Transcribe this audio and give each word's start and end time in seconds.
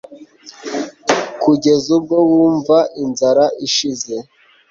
kugeza 1.41 1.87
ubwo 1.97 2.17
wumva 2.29 2.77
inzara 3.03 3.45
ishize 3.67 4.15